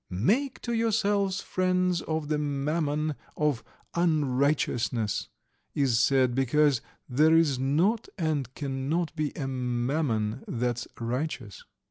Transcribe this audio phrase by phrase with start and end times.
[0.09, 3.63] 'Make to yourselves friends of the mammon of
[3.93, 5.27] unrighteousness'
[5.75, 11.65] is said, because there is not and cannot be a mammon that's righteous."